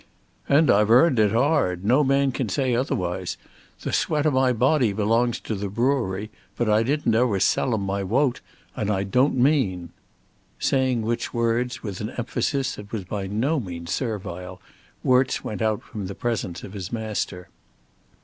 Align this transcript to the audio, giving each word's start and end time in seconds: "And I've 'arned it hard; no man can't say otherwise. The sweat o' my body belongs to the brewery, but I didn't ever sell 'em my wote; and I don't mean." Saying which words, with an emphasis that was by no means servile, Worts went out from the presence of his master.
"And 0.49 0.71
I've 0.71 0.89
'arned 0.89 1.19
it 1.19 1.31
hard; 1.31 1.85
no 1.85 2.03
man 2.03 2.31
can't 2.31 2.49
say 2.49 2.73
otherwise. 2.73 3.37
The 3.81 3.93
sweat 3.93 4.25
o' 4.25 4.31
my 4.31 4.51
body 4.51 4.93
belongs 4.93 5.39
to 5.41 5.53
the 5.53 5.69
brewery, 5.69 6.31
but 6.57 6.67
I 6.67 6.81
didn't 6.81 7.13
ever 7.13 7.39
sell 7.39 7.71
'em 7.75 7.83
my 7.83 8.01
wote; 8.01 8.41
and 8.75 8.89
I 8.89 9.03
don't 9.03 9.35
mean." 9.37 9.91
Saying 10.57 11.03
which 11.03 11.35
words, 11.35 11.83
with 11.83 12.01
an 12.01 12.09
emphasis 12.17 12.73
that 12.77 12.91
was 12.91 13.03
by 13.03 13.27
no 13.27 13.59
means 13.59 13.91
servile, 13.91 14.59
Worts 15.03 15.43
went 15.43 15.61
out 15.61 15.83
from 15.83 16.07
the 16.07 16.15
presence 16.15 16.63
of 16.63 16.73
his 16.73 16.91
master. 16.91 17.49